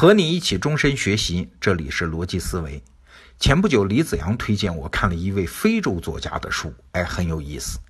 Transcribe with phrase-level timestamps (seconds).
[0.00, 2.80] 和你一起终身学习，这里是逻辑思维。
[3.40, 7.80] 前不久，李子阳推荐我看了一位非洲作家的书，哎，很有意思。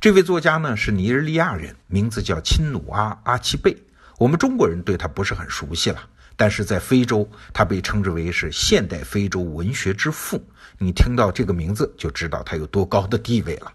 [0.00, 3.76] 这位作家呢是尼日利亚人，名字叫钦努阿·阿奇贝。
[4.18, 6.00] 我们中国人对他不是很熟悉了，
[6.36, 10.40] 但是在非洲，他被称之为是现代非洲文学之父。
[10.78, 13.72] 你听到这个名字，就知道他有多高的地位了。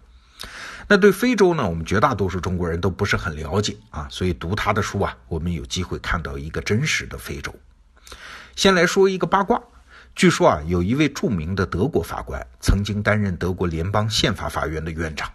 [0.88, 7.54] 那对非洲呢，我们绝大多数中国人都不是很了解啊，所以读他的书啊，我们有机会看到一个真实的非洲。
[8.56, 9.60] 先来说一个八卦，
[10.14, 15.28] 据说啊，有一位著名的德国法官曾经担任德国联邦宪法法院的院长，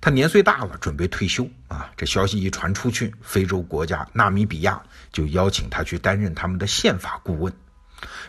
[0.00, 1.90] 他年岁大了，准备退休啊。
[1.96, 7.52] 这消息一传出去，非洲国家纳米比亚就邀请他去担任他们的宪法顾问。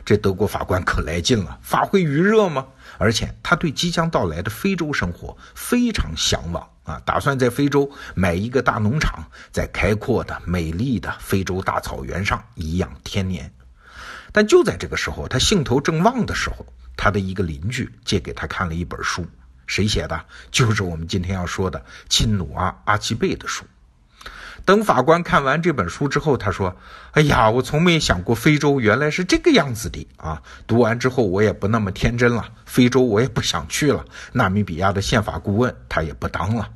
[0.06, 2.68] 这德国法官可来劲了，发挥余热吗？
[3.00, 13.52] 而且他对即将到来的非洲生活非常向往啊，打算在非洲买一个大农场，在开阔的、美丽的非洲大草原上颐养天年。
[14.36, 16.66] 但就在这个时候，他兴头正旺的时候，
[16.98, 19.26] 他的一个邻居借给他看了一本书，
[19.66, 20.26] 谁写的？
[20.52, 23.64] 就是我们今天要说的亲努阿阿奇贝的书。
[24.66, 26.76] 等法官看完这本书之后，他说
[27.16, 30.42] ：“哎呀，我从没想过非洲原来是这个样子的啊！
[30.68, 36.68] 读完之后，我也不那么天真了，非洲我也不想去了，纳米比亚的宪法顾问他也不当了。”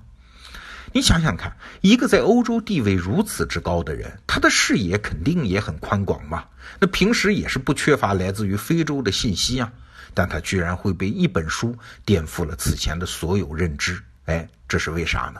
[0.92, 6.46] 你想想看，一个在欧洲地位如此之高的人，他的视野肯定也很宽广嘛。
[6.80, 9.72] 那平时也是不缺乏来自于非洲的信息啊。
[10.16, 15.40] 但他居然会被一本书颠覆了此前的所有认知，哎，这是为啥呢？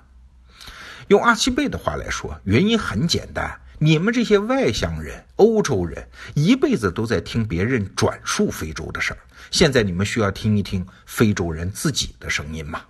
[1.08, 9.18] 用阿西贝的话来说，原因很简单：你们这些外乡人、欧洲人，一辈子都在听别人转述非洲的事儿，
[9.50, 12.84] 现在你们需要听一听非洲人自己的声音吗？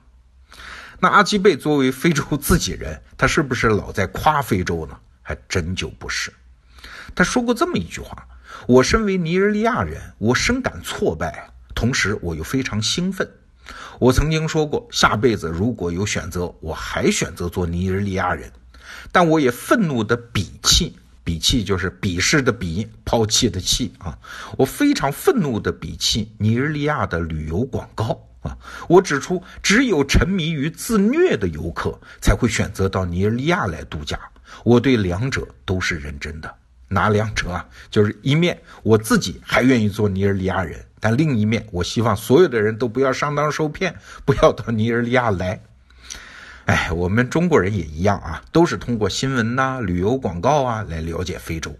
[0.99, 4.97] 那阿基贝作为非洲自己人，他是不是老在夸非洲呢？
[5.21, 6.33] 还真就不是。
[7.15, 8.27] 他说过这么一句话
[8.67, 13.29] ：“我身为尼日利亚人，我深感挫败，同时我又非常兴奋。
[13.99, 18.51] 我曾经说过，下辈子如果有选择，我还选择做尼日利亚人。
[19.11, 24.17] 但我也愤怒地鄙弃，鄙弃就是鄙视的鄙，抛弃的弃啊！
[24.57, 28.19] 我非常愤怒地鄙弃尼日利亚的旅游广告。”
[28.87, 34.19] 我指出，只有沉迷于自虐的游客才会选择到尼日利亚来度假。
[34.63, 36.55] 我对两者都是认真的。
[36.87, 37.65] 哪两者啊？
[37.91, 45.61] 就是一面我自己还愿意做尼日利亚人，但另一面我希望所有的人都不要上当受骗，不要到尼日利亚来。
[46.65, 51.77] 哎，我们中国人也一样啊，都是通过新闻呐、旅游广告啊来了解非洲。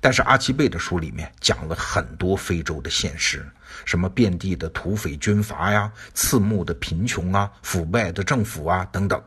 [0.00, 3.44] 但是阿奇贝的书里面讲了很多非洲的现实，
[3.84, 9.22] 什么遍地的土匪军阀呀、刺目的贫穷啊、腐败的政府啊等等。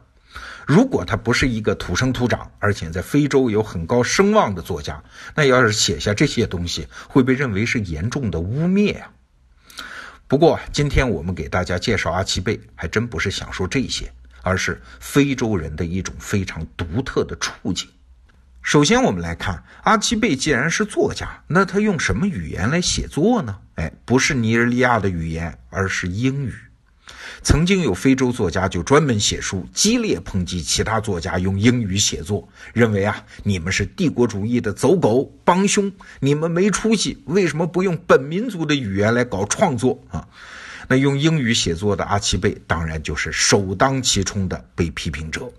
[0.65, 5.03] 如果他不是一个土生土长，而且在非洲有很高声望的作家，
[5.35, 9.11] 那要是写下这些东西，会被认为是严重的污蔑啊。
[10.27, 14.09] 不过今天我们给大家介绍阿奇贝，还真不是想说这些，
[14.43, 17.89] 而是非洲人的一种非常独特的处境。
[18.61, 23.57] 首先，我们来看阿奇贝，既然是作家，那他用什么语言来写作呢？
[23.75, 26.53] 哎，不是尼日利亚的语言，而是英语。
[27.41, 40.27] 曾经有非洲作家就专门写书，激烈抨击其他作家用英语写作，认为啊，你们是帝国主义的走狗帮凶，你们没出息，为什么不用本民族的语言来搞创作啊？
[40.87, 45.51] 那用英语写作的阿奇贝，当然就是首当其冲的被批评者。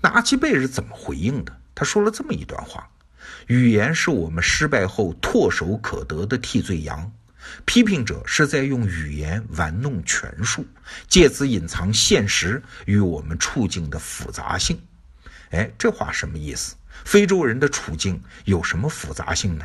[0.00, 1.56] 那阿奇贝是怎么回应的？
[1.74, 2.88] 他说了这么一段话：
[3.46, 7.10] 语言是我们失败后唾手可得的替罪羊，
[7.64, 10.64] 批评者是在用语言玩弄权术，
[11.08, 14.80] 借此隐藏现实与我们处境的复杂性。
[15.50, 16.74] 哎，这话什么意思？
[17.04, 19.64] 非洲人的处境有什么复杂性呢？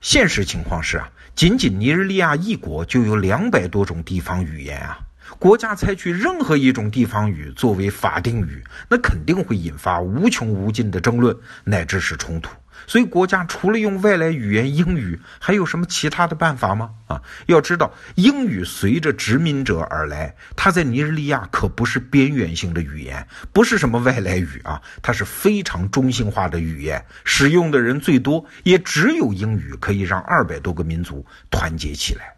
[0.00, 4.98] 现实情况是啊，仅仅尼日利亚一国就有两百多种地方语言啊。
[5.38, 12.50] 国家采取任何一种地方语作为法定语，那肯定会引发无穷无尽的争论，乃至是冲突。
[12.86, 16.90] 所以，国家除了用外来语言英语，还有什么其他的办法吗？
[17.06, 32.34] 啊，要知道，英语随着殖民者而来，它在尼日利亚可不是边缘性的语言，不是什么外来语啊，它是非常中性化的语言，使用的人最多，也只有英语可以让二百多个民族团结起来。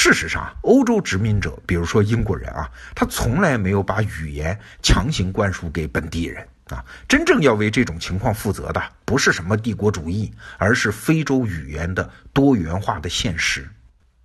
[0.00, 6.84] 事实上，欧洲殖民者，比如说英国人啊，他从来没有把语言强行灌输给本地人啊。
[7.08, 13.68] 真正要为这种情况负责的，不是什么帝国主义，而是非洲语言的多元化的现实。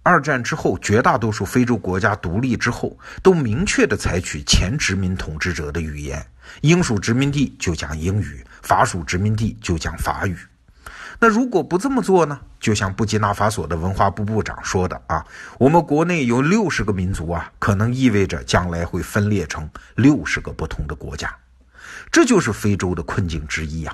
[0.04, 6.24] 二战之后，绝大多数非洲国家独立之后，都明确的采取前殖民统治者的语言。
[6.62, 10.38] 英属殖民地就讲英语，法属殖民地就讲法语。
[11.20, 12.40] 那如果不这么做呢？
[12.64, 15.26] 就像布基纳法索的文化部部长说的啊，
[15.60, 21.36] 我们国内有六十个民族啊，可能意味着将来会分裂成六十个不同的国家。
[22.10, 23.94] 这就是非洲的困境之一啊。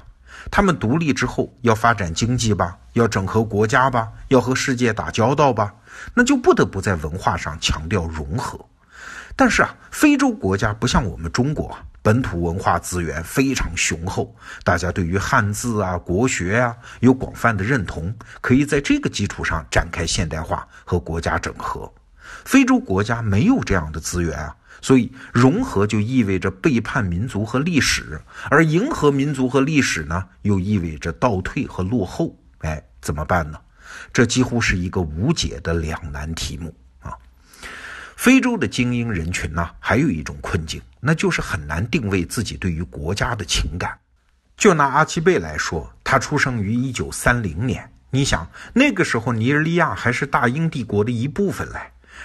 [0.51, 5.73] 他们独立之后要发展经济吧，要整合国家吧，要和世界打交道吧，
[6.13, 8.63] 那就不得不在文化上强调融合。
[9.35, 11.75] 但是啊，非洲国家不像我们中国。
[12.01, 21.91] 本土文化资源非常雄厚，大家对于汉字啊、国学啊有广泛的认同，可以在这个基础上展开现代化和国家整合。
[22.45, 32.35] 非洲国家没有这样的资源啊，所以融合就意味着背叛民族和历史，而迎合民族和历史呢，又意味着倒退和落后。
[32.59, 33.59] 哎，怎么办呢？
[34.13, 36.73] 这几乎是一个无解的两难题目。
[38.19, 43.97] 非洲的精英人群呢，还有一种困境，那就是很难定位自己对于国家的情感。
[44.57, 51.79] 就拿阿奇贝来说，他出生于一九三零年，你想那个时候尼日利亚还是大英帝国的一部分嘞。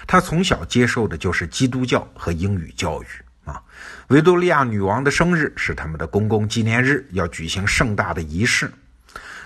[0.04, 3.06] 他从小接受的就是基督教和英语教育
[3.44, 3.62] 啊。
[4.08, 8.68] 维多利亚女王的生日是他们的公共纪念日，要举行盛大的仪式。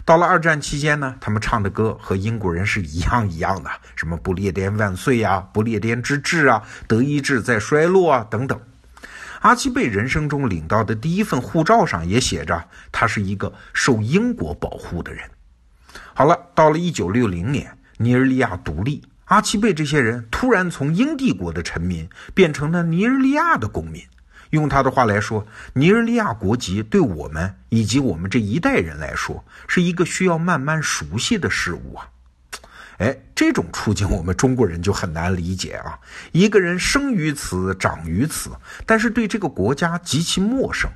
[0.08, 8.58] 到了二战期间呢，他们唱的歌和英国人是一样一样的，什么不列颠万岁呀，不列颠之治啊，德意志在衰落啊等等。
[9.40, 15.22] 阿奇贝人生中领到的第一份护照上也写着，他是一个受英国保护的人。
[16.14, 24.02] 好了，到了一九六零年，尼日利亚独立，阿奇贝这些人突然从英帝国的臣民变成了尼日利亚的公民。
[24.50, 32.08] 用他的话来说，尼日利亚国籍对我们以及我们这一代人来说，是一个需要慢慢熟悉的事物啊。
[32.98, 35.98] 哎，这种处境我们中国人就很难理解啊。
[36.32, 38.50] 一个人生于此，长于此，
[38.84, 40.90] 但是对这个国家极其陌生。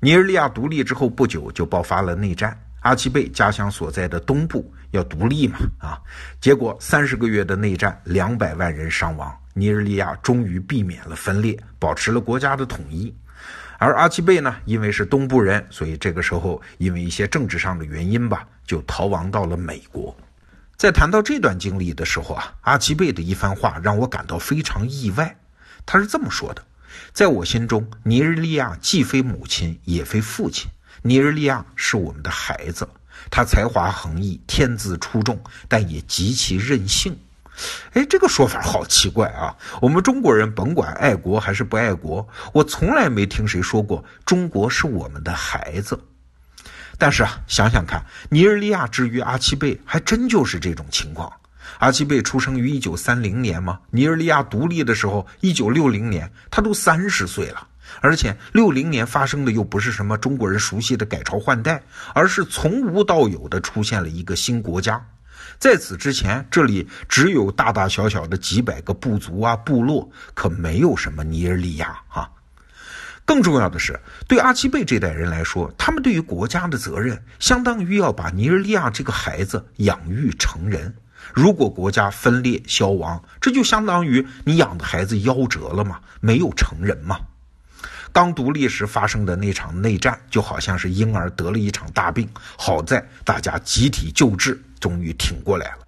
[0.00, 2.58] 尼日利亚独立之后不久，就爆发了内战。
[2.80, 6.00] 阿奇贝家乡所在的东部要独立嘛，啊，
[6.40, 9.36] 结果三十个月的内战，两百万人伤亡。
[9.52, 13.12] 尼日利亚终于避免了分裂，保持了国家的统一。
[13.78, 20.16] 而阿奇贝呢，因为是东部人，所以这个时候因为一些政治上的原因吧，就逃亡到了美国。
[20.76, 25.36] 在谈到这段经历的时候啊，阿奇贝的一番话让我感到非常意外。
[25.84, 26.62] 他是这么说的
[27.12, 30.70] ：“在我心中，尼日利亚既非母亲，也非父亲。
[31.08, 32.86] 尼日利亚是我们的孩子，
[33.30, 37.18] 他才华横溢，天资出众，但也极其任性。”
[37.94, 39.56] 哎，这个说法好奇怪啊！
[39.80, 45.98] 我们中国人甭管爱国还是不爱国，我从来没听谁说过中国是我们的孩子。
[46.98, 51.32] 但是啊，想想看，尼日利亚之于阿奇贝，还真就是这种情况。
[51.78, 57.66] 阿奇贝出生于一九三零年嘛，尼日利亚独立的时候，一九六零年，他都三十岁了。
[58.00, 61.82] 而且六零年发生的又不是什么中国人熟悉的改朝换代，
[62.14, 65.04] 而是从无到有的出现了一个新国家。
[65.58, 72.30] 在此之前，这里只有大大小小的几百个部族啊、部落，可没有什么尼日利亚哈。
[73.24, 80.94] 更重要的是，对阿奇贝这代人来说，他们对于国家的责任，相当于要把尼日利亚这个孩子养育成人。
[81.34, 87.18] 如果国家分裂消亡，这就相当于你养的孩子夭折了嘛，没有成人嘛。
[88.12, 95.78] 刚独立时发生的那场内战，就好像是婴儿得了一场大病，好在大家集体救治，终于挺过来了。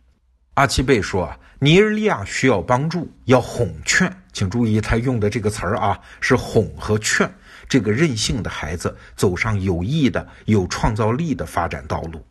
[0.55, 7.31] 阿奇贝说，尼日利亚需要帮助，要哄劝，请注意他用的这个词儿啊，是哄和劝
[7.69, 12.25] 这个任性的孩子走上有益的、有创造力的发展道路。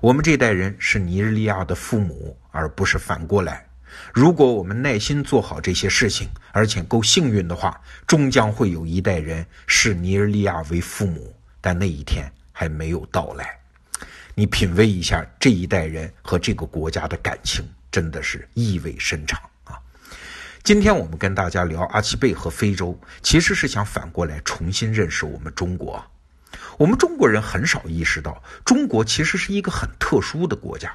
[0.00, 3.66] 我们这代人是尼日利亚的父母，而不是反过来。
[4.12, 11.34] 如果我们耐心做好这些事情，而且够幸运的话，终将会有一代人视尼日利亚为父母。
[11.60, 13.58] 但那一天还没有到来。
[14.34, 19.78] 你品味一下这一代人和这个国家的感情，真的是意味深长啊！
[20.62, 26.04] 今天我们跟大家聊阿奇贝和非洲，其实是想反过来重新认识我们中国。
[26.76, 30.94] 我们中国人很少意识到，中国其实是一个很特殊的国家。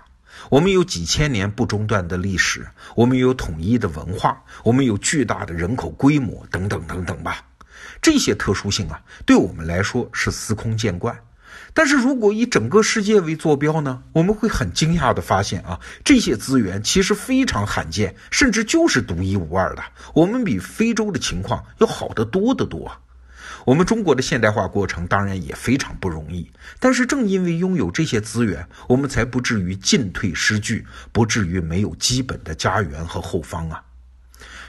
[0.49, 7.45] 我们有几千年不中断的历史，我们有统一的文化，我们有巨大的人口规模，等等等等吧。
[8.01, 11.17] 这些特殊性啊，对我们来说是司空见惯。
[11.73, 19.83] 但是如果以整个世界为坐标呢，我们会很惊讶的发现啊，这些资源其实非常罕见，甚至就是独一无二的。
[20.13, 22.91] 我们比非洲的情况要好得多得多。
[23.65, 26.49] 我们中国的现代化过程当然也非常不容易，
[26.79, 33.83] 但是正因为拥有这些资源，我们才不至于进退失据，不至于没有基本的家园和后方啊。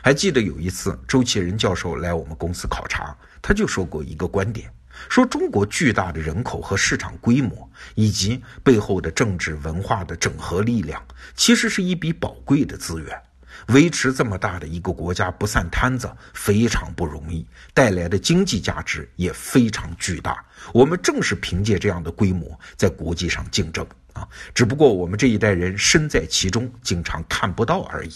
[0.03, 4.71] 还记得有一次，周其仁教授来我们公司考察，他就说过一个观点：
[5.09, 11.03] 说中国巨大的人口和市场规模，以及背后的政治文化的整合力量，
[11.35, 13.23] 其实是一笔宝贵的资源。
[13.69, 20.45] 维持这么大的一个国家不散摊子非常不容易，带来的经济价值也非常巨大。
[20.73, 28.12] 我们正是凭借这样的规模在国际上竞争啊，只不过我们这一代人身在其中，经常看不到而已。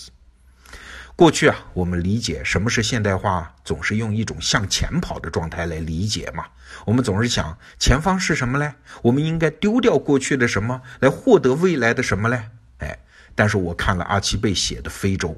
[1.16, 6.44] 过去啊，我们理解什么是现代化，总是用一种向前跑的状态来理解嘛。
[6.84, 8.74] 我们总是想前方是什么嘞？
[9.00, 12.48] 我们应该丢掉过去的什么，来获得未来的什么嘞？
[12.78, 12.98] 哎，
[13.34, 15.28] 但是我看了阿奇贝写的《非洲》，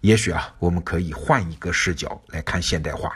[0.00, 3.12] 也许啊，我们可以换一个视角来看现代化。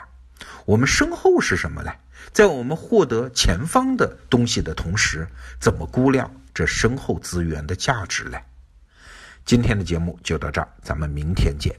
[0.65, 1.91] 我们身后是什么呢？
[2.31, 5.27] 在我们获得前方的东西的同时，
[5.59, 8.37] 怎么估量这身后资源的价值呢？
[9.45, 11.75] 今天的节目就到这儿，咱们明天见。